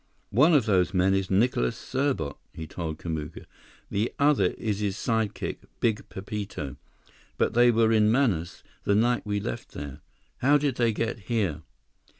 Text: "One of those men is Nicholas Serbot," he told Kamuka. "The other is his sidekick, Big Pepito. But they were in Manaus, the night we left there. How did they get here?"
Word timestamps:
"One 0.31 0.55
of 0.55 0.65
those 0.65 0.95
men 0.95 1.13
is 1.13 1.29
Nicholas 1.29 1.77
Serbot," 1.77 2.35
he 2.55 2.65
told 2.65 2.97
Kamuka. 2.97 3.45
"The 3.91 4.11
other 4.17 4.55
is 4.57 4.79
his 4.79 4.97
sidekick, 4.97 5.59
Big 5.79 6.09
Pepito. 6.09 6.77
But 7.37 7.53
they 7.53 7.69
were 7.69 7.91
in 7.91 8.09
Manaus, 8.11 8.63
the 8.83 8.95
night 8.95 9.27
we 9.27 9.39
left 9.39 9.73
there. 9.73 9.99
How 10.37 10.57
did 10.57 10.77
they 10.77 10.91
get 10.91 11.19
here?" 11.19 11.61